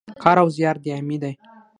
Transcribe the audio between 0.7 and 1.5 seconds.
دایمي دی